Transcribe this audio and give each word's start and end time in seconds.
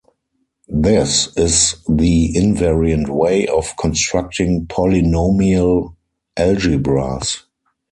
This 0.67 1.31
is 1.37 1.75
the 1.87 2.33
invariant 2.33 3.07
way 3.07 3.45
of 3.45 3.77
constructing 3.77 4.65
polynomial 4.65 5.93
algebras. 6.35 7.43